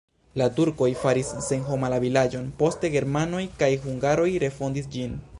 [0.41, 5.15] La turkoj faris senhoma la vilaĝon, poste germanoj kaj hungaroj refondis ĝin.